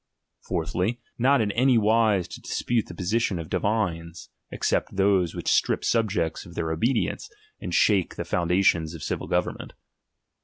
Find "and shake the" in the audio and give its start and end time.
7.59-8.25